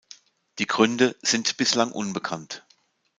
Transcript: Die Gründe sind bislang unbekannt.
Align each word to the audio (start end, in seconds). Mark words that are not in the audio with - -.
Die 0.57 0.65
Gründe 0.65 1.15
sind 1.21 1.57
bislang 1.57 1.91
unbekannt. 1.91 2.65